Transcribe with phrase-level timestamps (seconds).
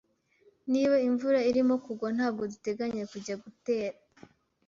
[0.71, 3.97] Niba imvura irimo kugwa, ntabwo duteganya kujya gutembera.